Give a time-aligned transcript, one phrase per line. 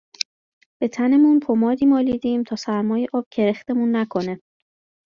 [0.81, 4.39] به تنمون پمادی مالیدیم تا سرمای آب کرختمون نکنه